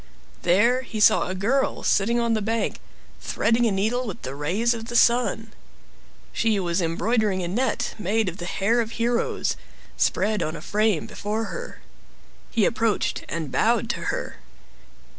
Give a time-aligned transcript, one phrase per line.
[0.41, 2.79] There he saw a girl sitting on the bank,
[3.19, 5.53] threading a needle with the rays of the sun.
[6.33, 9.55] She was embroidering a net made of the hair of heroes,
[9.97, 11.81] spread on a frame before her.
[12.49, 14.37] He approached and bowed to her.